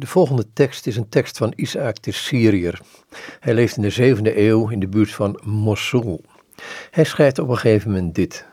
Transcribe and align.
De 0.00 0.06
volgende 0.06 0.52
tekst 0.52 0.86
is 0.86 0.96
een 0.96 1.08
tekst 1.08 1.36
van 1.36 1.52
Isaac 1.56 2.02
de 2.02 2.12
Syriër. 2.12 2.80
Hij 3.40 3.54
leeft 3.54 3.76
in 3.76 3.82
de 3.82 3.90
zevende 3.90 4.38
eeuw 4.38 4.68
in 4.68 4.80
de 4.80 4.88
buurt 4.88 5.10
van 5.10 5.40
Mosul. 5.44 6.24
Hij 6.90 7.04
schrijft 7.04 7.38
op 7.38 7.48
een 7.48 7.58
gegeven 7.58 7.90
moment 7.90 8.14
dit. 8.14 8.46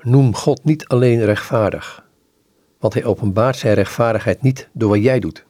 Noem 0.00 0.34
God 0.34 0.64
niet 0.64 0.86
alleen 0.86 1.24
rechtvaardig, 1.24 2.04
want 2.78 2.94
hij 2.94 3.04
openbaart 3.04 3.56
zijn 3.56 3.74
rechtvaardigheid 3.74 4.42
niet 4.42 4.68
door 4.72 4.88
wat 4.88 5.02
jij 5.02 5.20
doet. 5.20 5.44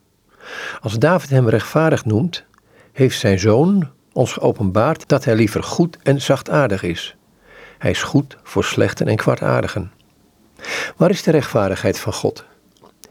Als 0.81 0.99
David 0.99 1.31
hem 1.31 1.49
rechtvaardig 1.49 2.05
noemt, 2.05 2.45
heeft 2.93 3.19
zijn 3.19 3.39
zoon 3.39 3.91
ons 4.13 4.33
geopenbaard 4.33 5.09
dat 5.09 5.25
hij 5.25 5.35
liever 5.35 5.63
goed 5.63 5.99
en 6.03 6.21
zachtaardig 6.21 6.83
is. 6.83 7.17
Hij 7.79 7.91
is 7.91 8.03
goed 8.03 8.37
voor 8.43 8.65
slechten 8.65 9.09
en 9.09 9.17
kwaadaardigen. 9.17 9.93
Waar 10.97 11.11
is 11.11 11.23
de 11.23 11.31
rechtvaardigheid 11.31 11.99
van 11.99 12.13
God? 12.13 12.45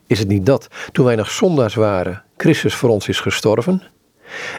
Is 0.08 0.20
het 0.20 0.28
niet 0.28 0.46
dat, 0.46 0.68
toen 0.92 1.06
wij 1.06 1.16
nog 1.16 1.32
zondaars 1.32 1.76
waren, 1.76 2.24
Christus 2.38 2.76
voor 2.76 2.90
ons 2.90 3.08
is 3.08 3.20
gestorven? 3.20 3.84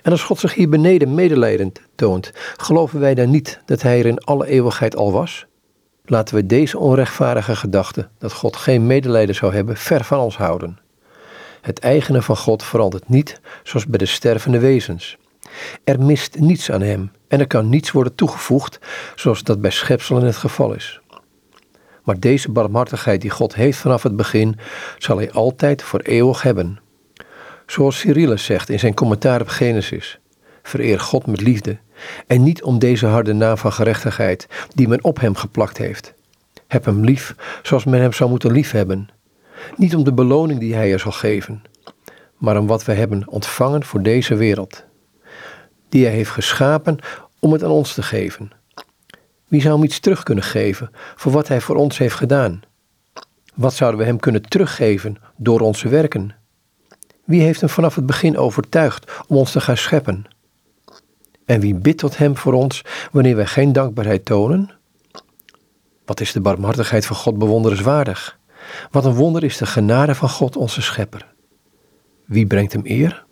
En 0.02 0.10
als 0.10 0.22
God 0.22 0.38
zich 0.38 0.54
hier 0.54 0.68
beneden 0.68 1.14
medelijdend 1.14 1.80
toont, 1.94 2.30
geloven 2.56 3.00
wij 3.00 3.14
dan 3.14 3.30
niet 3.30 3.60
dat 3.64 3.82
Hij 3.82 3.98
er 3.98 4.06
in 4.06 4.24
alle 4.24 4.46
eeuwigheid 4.46 4.96
al 4.96 5.12
was? 5.12 5.46
Laten 6.04 6.34
we 6.34 6.46
deze 6.46 6.78
onrechtvaardige 6.78 7.56
gedachte, 7.56 8.08
dat 8.18 8.32
God 8.32 8.56
geen 8.56 8.86
medelijden 8.86 9.34
zou 9.34 9.54
hebben, 9.54 9.76
ver 9.76 10.04
van 10.04 10.18
ons 10.18 10.36
houden. 10.36 10.78
Het 11.60 11.78
eigene 11.78 12.22
van 12.22 12.36
God 12.36 12.62
verandert 12.62 13.08
niet 13.08 13.40
zoals 13.62 13.86
bij 13.86 13.98
de 13.98 14.06
stervende 14.06 14.58
wezens. 14.58 15.16
Er 15.84 16.00
mist 16.00 16.38
niets 16.38 16.70
aan 16.70 16.80
Hem 16.80 17.12
en 17.28 17.40
er 17.40 17.46
kan 17.46 17.68
niets 17.68 17.90
worden 17.90 18.14
toegevoegd 18.14 18.78
zoals 19.14 19.42
dat 19.42 19.60
bij 19.60 19.70
schepselen 19.70 20.24
het 20.24 20.36
geval 20.36 20.72
is. 20.72 21.00
Maar 22.04 22.20
deze 22.20 22.50
barmhartigheid 22.50 23.20
die 23.20 23.30
God 23.30 23.54
heeft 23.54 23.78
vanaf 23.78 24.02
het 24.02 24.16
begin, 24.16 24.58
zal 24.98 25.16
hij 25.16 25.32
altijd 25.32 25.82
voor 25.82 26.00
eeuwig 26.00 26.42
hebben. 26.42 26.78
Zoals 27.66 27.98
Cyrillus 27.98 28.44
zegt 28.44 28.68
in 28.68 28.78
zijn 28.78 28.94
commentaar 28.94 29.40
op 29.40 29.48
Genesis: 29.48 30.18
Vereer 30.62 31.00
God 31.00 31.26
met 31.26 31.40
liefde, 31.40 31.78
en 32.26 32.42
niet 32.42 32.62
om 32.62 32.78
deze 32.78 33.06
harde 33.06 33.32
naam 33.32 33.56
van 33.56 33.72
gerechtigheid 33.72 34.46
die 34.74 34.88
men 34.88 35.04
op 35.04 35.20
hem 35.20 35.34
geplakt 35.34 35.78
heeft. 35.78 36.14
Heb 36.66 36.84
hem 36.84 37.04
lief 37.04 37.34
zoals 37.62 37.84
men 37.84 38.00
hem 38.00 38.12
zou 38.12 38.30
moeten 38.30 38.52
liefhebben. 38.52 39.08
Niet 39.76 39.94
om 39.94 40.04
de 40.04 40.12
beloning 40.12 40.60
die 40.60 40.74
hij 40.74 40.92
er 40.92 41.00
zal 41.00 41.12
geven, 41.12 41.62
maar 42.38 42.58
om 42.58 42.66
wat 42.66 42.84
we 42.84 42.92
hebben 42.92 43.28
ontvangen 43.28 43.84
voor 43.84 44.02
deze 44.02 44.34
wereld. 44.34 44.84
Die 45.88 46.04
hij 46.04 46.14
heeft 46.14 46.30
geschapen 46.30 46.98
om 47.38 47.52
het 47.52 47.62
aan 47.62 47.70
ons 47.70 47.94
te 47.94 48.02
geven 48.02 48.50
wie 49.54 49.62
zou 49.62 49.74
hem 49.74 49.84
iets 49.84 50.00
terug 50.00 50.22
kunnen 50.22 50.44
geven 50.44 50.90
voor 51.14 51.32
wat 51.32 51.48
hij 51.48 51.60
voor 51.60 51.76
ons 51.76 51.98
heeft 51.98 52.14
gedaan? 52.14 52.62
Wat 53.54 53.74
zouden 53.74 54.00
we 54.00 54.06
hem 54.06 54.18
kunnen 54.18 54.42
teruggeven 54.42 55.16
door 55.36 55.60
onze 55.60 55.88
werken? 55.88 56.34
Wie 57.24 57.40
heeft 57.40 57.60
hem 57.60 57.68
vanaf 57.68 57.94
het 57.94 58.06
begin 58.06 58.36
overtuigd 58.36 59.12
om 59.26 59.36
ons 59.36 59.52
te 59.52 59.60
gaan 59.60 59.76
scheppen? 59.76 60.24
En 61.44 61.60
wie 61.60 61.74
bidt 61.74 61.98
tot 61.98 62.16
hem 62.16 62.36
voor 62.36 62.52
ons 62.52 62.82
wanneer 63.12 63.36
wij 63.36 63.46
geen 63.46 63.72
dankbaarheid 63.72 64.24
tonen? 64.24 64.70
Wat 66.04 66.20
is 66.20 66.32
de 66.32 66.40
barmhartigheid 66.40 67.06
van 67.06 67.16
God 67.16 67.38
bewonderenswaardig? 67.38 68.38
Wat 68.90 69.04
een 69.04 69.14
wonder 69.14 69.44
is 69.44 69.56
de 69.56 69.66
genade 69.66 70.14
van 70.14 70.28
God 70.28 70.56
onze 70.56 70.82
schepper. 70.82 71.34
Wie 72.24 72.46
brengt 72.46 72.72
hem 72.72 72.82
eer? 72.84 73.24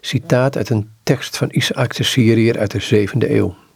Citaat 0.00 0.56
uit 0.56 0.70
een 0.70 0.90
tekst 1.02 1.36
van 1.36 1.48
Isaac 1.50 1.96
de 1.96 2.02
Syriër 2.02 2.58
uit 2.58 2.70
de 2.70 2.80
zevende 2.80 3.34
eeuw. 3.34 3.56